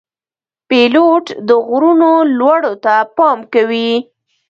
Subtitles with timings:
[0.67, 3.91] پیلوټ د غرونو لوړو ته پام کوي.